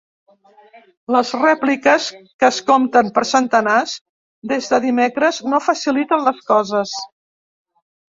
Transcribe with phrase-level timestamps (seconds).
[1.15, 2.07] Les rèpliques,
[2.45, 3.95] que es compten per centenars
[4.55, 7.01] des de dimecres, no faciliten les coses.